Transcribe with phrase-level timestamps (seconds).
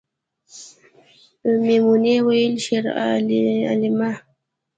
[1.63, 4.11] میمونۍ ویلې شیرعالمه